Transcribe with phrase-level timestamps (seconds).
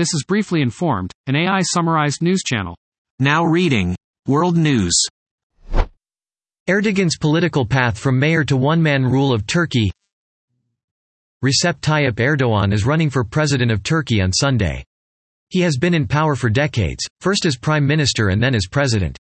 [0.00, 2.74] This is Briefly Informed, an AI summarized news channel.
[3.18, 3.94] Now reading
[4.26, 4.98] World News.
[6.66, 9.90] Erdogan's political path from mayor to one-man rule of Turkey
[11.44, 14.82] Recep Tayyip Erdogan is running for president of Turkey on Sunday.
[15.50, 19.18] He has been in power for decades, first as prime minister and then as president.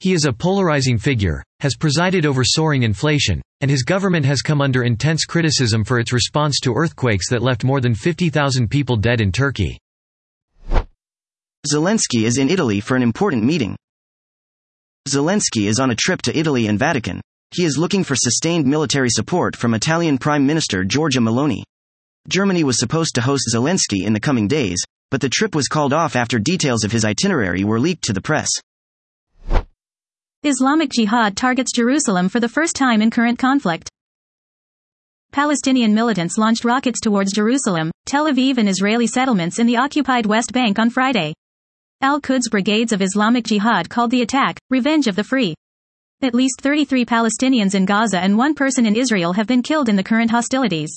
[0.00, 4.62] He is a polarizing figure, has presided over soaring inflation, and his government has come
[4.62, 9.20] under intense criticism for its response to earthquakes that left more than 50,000 people dead
[9.20, 9.76] in Turkey.
[11.72, 13.76] Zelensky is in Italy for an important meeting.
[15.08, 17.20] Zelensky is on a trip to Italy and Vatican.
[17.54, 21.62] He is looking for sustained military support from Italian Prime Minister Giorgia Meloni.
[22.28, 24.78] Germany was supposed to host Zelensky in the coming days,
[25.10, 28.20] but the trip was called off after details of his itinerary were leaked to the
[28.20, 28.48] press.
[30.42, 33.88] Islamic Jihad targets Jerusalem for the first time in current conflict.
[35.32, 40.52] Palestinian militants launched rockets towards Jerusalem, Tel Aviv and Israeli settlements in the occupied West
[40.52, 41.34] Bank on Friday.
[42.02, 45.54] Al-Quds brigades of Islamic Jihad called the attack, Revenge of the Free.
[46.20, 49.96] At least 33 Palestinians in Gaza and one person in Israel have been killed in
[49.96, 50.90] the current hostilities.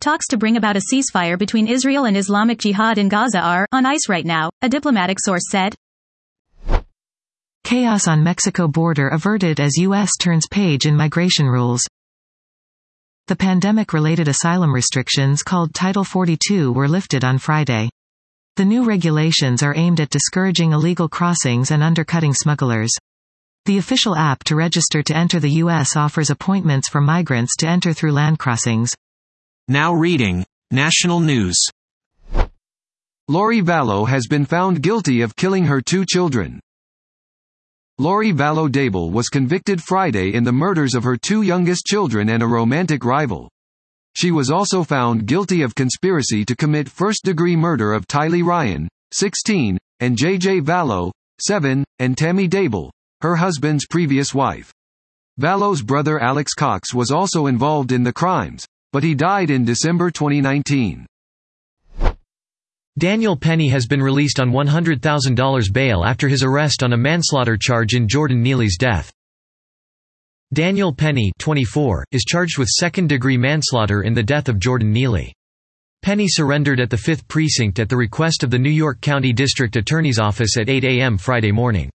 [0.00, 3.84] Talks to bring about a ceasefire between Israel and Islamic Jihad in Gaza are on
[3.84, 5.74] ice right now, a diplomatic source said.
[7.62, 10.12] Chaos on Mexico border averted as U.S.
[10.18, 11.82] turns page in migration rules.
[13.26, 17.90] The pandemic-related asylum restrictions called Title 42 were lifted on Friday.
[18.56, 22.90] The new regulations are aimed at discouraging illegal crossings and undercutting smugglers.
[23.64, 25.96] The official app to register to enter the U.S.
[25.96, 28.94] offers appointments for migrants to enter through land crossings.
[29.68, 31.56] Now reading National News.
[33.26, 36.60] Lori Vallow has been found guilty of killing her two children.
[37.98, 42.42] Lori Vallow Daybell was convicted Friday in the murders of her two youngest children and
[42.42, 43.48] a romantic rival.
[44.14, 49.78] She was also found guilty of conspiracy to commit first-degree murder of Tylee Ryan, 16,
[50.00, 50.60] and J.J.
[50.60, 51.10] Vallow,
[51.40, 54.72] 7, and Tammy Daybell, her husband's previous wife.
[55.40, 60.10] Vallow's brother Alex Cox was also involved in the crimes, but he died in December
[60.10, 61.06] 2019.
[62.98, 67.94] Daniel Penny has been released on $100,000 bail after his arrest on a manslaughter charge
[67.94, 69.10] in Jordan Neely's death.
[70.52, 75.32] Daniel Penny 24, is charged with second-degree manslaughter in the death of Jordan Neely.
[76.02, 79.76] Penny surrendered at the 5th Precinct at the request of the New York County District
[79.76, 81.16] Attorney's Office at 8 a.m.
[81.16, 81.88] Friday morning.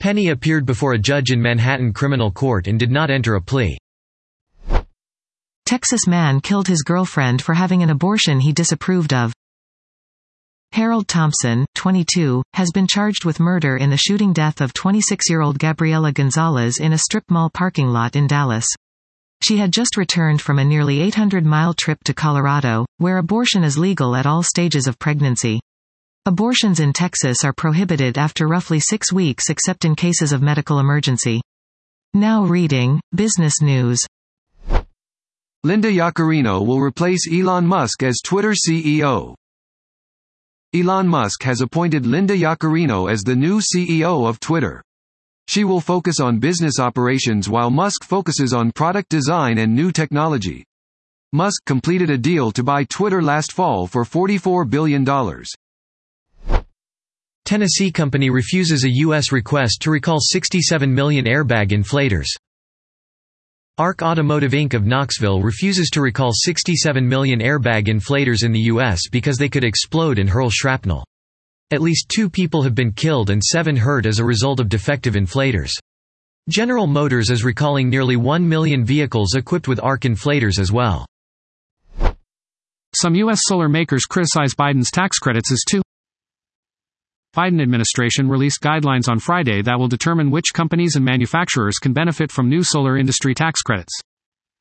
[0.00, 3.78] Penny appeared before a judge in Manhattan Criminal Court and did not enter a plea.
[5.64, 9.32] Texas man killed his girlfriend for having an abortion he disapproved of.
[10.74, 16.10] Harold Thompson, 22, has been charged with murder in the shooting death of 26-year-old Gabriela
[16.10, 18.66] Gonzalez in a strip mall parking lot in Dallas.
[19.40, 24.16] She had just returned from a nearly 800-mile trip to Colorado, where abortion is legal
[24.16, 25.60] at all stages of pregnancy.
[26.26, 31.40] Abortions in Texas are prohibited after roughly six weeks except in cases of medical emergency.
[32.14, 34.00] Now reading, Business News.
[35.62, 39.36] Linda Yaccarino will replace Elon Musk as Twitter CEO.
[40.74, 44.82] Elon Musk has appointed Linda Yaccarino as the new CEO of Twitter.
[45.46, 50.64] She will focus on business operations while Musk focuses on product design and new technology.
[51.32, 55.04] Musk completed a deal to buy Twitter last fall for $44 billion.
[57.44, 59.30] Tennessee company refuses a U.S.
[59.30, 62.26] request to recall 67 million airbag inflators.
[63.76, 64.72] ARC Automotive Inc.
[64.74, 69.08] of Knoxville refuses to recall 67 million airbag inflators in the U.S.
[69.10, 71.04] because they could explode and hurl shrapnel.
[71.72, 75.14] At least two people have been killed and seven hurt as a result of defective
[75.14, 75.72] inflators.
[76.48, 81.04] General Motors is recalling nearly 1 million vehicles equipped with ARC inflators as well.
[82.94, 83.40] Some U.S.
[83.42, 85.82] solar makers criticize Biden's tax credits as too
[87.34, 92.30] Biden administration released guidelines on Friday that will determine which companies and manufacturers can benefit
[92.30, 93.92] from new solar industry tax credits.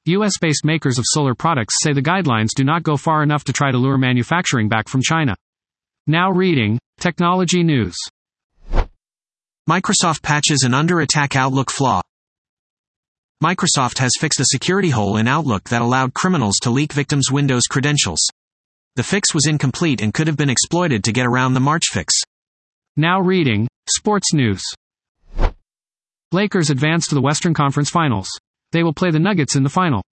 [0.05, 3.53] US based makers of solar products say the guidelines do not go far enough to
[3.53, 5.35] try to lure manufacturing back from China.
[6.07, 7.95] Now reading Technology News.
[9.69, 12.01] Microsoft patches an under attack Outlook flaw.
[13.41, 17.63] Microsoft has fixed a security hole in Outlook that allowed criminals to leak victims' Windows
[17.69, 18.19] credentials.
[18.95, 22.13] The fix was incomplete and could have been exploited to get around the March fix.
[22.95, 24.61] Now reading Sports News.
[26.31, 28.29] Lakers advance to the Western Conference Finals.
[28.71, 30.03] They will play the Nuggets in the final.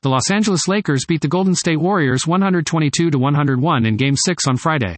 [0.00, 4.48] The Los Angeles Lakers beat the Golden State Warriors 122 to 101 in Game 6
[4.48, 4.96] on Friday.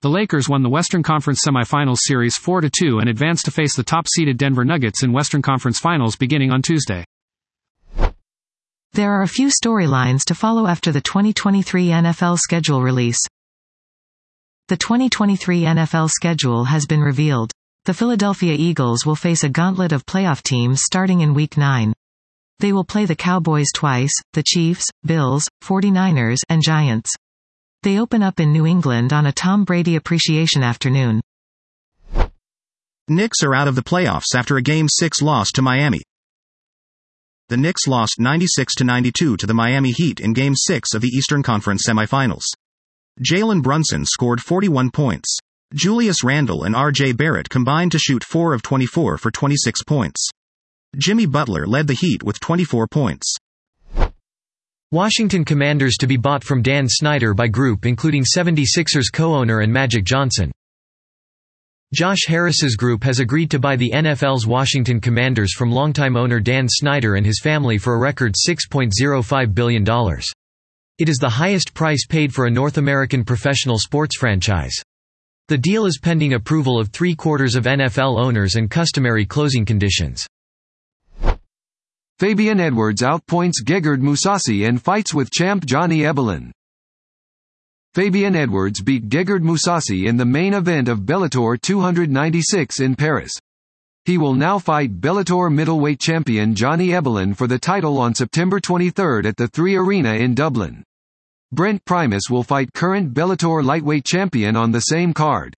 [0.00, 3.76] The Lakers won the Western Conference Semifinals Series 4 to 2 and advanced to face
[3.76, 7.04] the top-seeded Denver Nuggets in Western Conference Finals beginning on Tuesday.
[8.94, 13.20] There are a few storylines to follow after the 2023 NFL schedule release.
[14.68, 17.50] The 2023 NFL schedule has been revealed.
[17.84, 21.92] The Philadelphia Eagles will face a gauntlet of playoff teams starting in Week 9.
[22.60, 27.10] They will play the Cowboys twice, the Chiefs, Bills, 49ers, and Giants.
[27.82, 31.20] They open up in New England on a Tom Brady appreciation afternoon.
[33.08, 36.02] Knicks are out of the playoffs after a Game 6 loss to Miami.
[37.48, 41.42] The Knicks lost 96 92 to the Miami Heat in Game 6 of the Eastern
[41.42, 42.44] Conference semifinals.
[43.20, 45.36] Jalen Brunson scored 41 points.
[45.74, 50.28] Julius Randle and RJ Barrett combined to shoot 4 of 24 for 26 points.
[50.96, 53.34] Jimmy Butler led the Heat with 24 points.
[54.90, 60.04] Washington Commanders to be bought from Dan Snyder by group including 76ers co-owner and Magic
[60.04, 60.52] Johnson.
[61.94, 66.66] Josh Harris's group has agreed to buy the NFL's Washington Commanders from longtime owner Dan
[66.68, 69.84] Snyder and his family for a record $6.05 billion.
[70.98, 74.74] It is the highest price paid for a North American professional sports franchise.
[75.48, 80.26] The deal is pending approval of three quarters of NFL owners and customary closing conditions.
[82.18, 86.50] Fabian Edwards outpoints Gegard Mousasi and fights with champ Johnny Eblen.
[87.94, 93.32] Fabian Edwards beat Gegard Mousasi in the main event of Bellator 296 in Paris.
[94.04, 99.22] He will now fight Bellator middleweight champion Johnny Eblen for the title on September 23
[99.24, 100.82] at the 3 Arena in Dublin.
[101.52, 105.54] Brent Primus will fight current Bellator lightweight champion on the same card.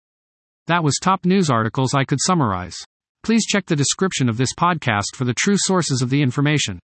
[0.66, 2.76] That was top news articles I could summarize.
[3.22, 6.80] Please check the description of this podcast for the true sources of the information.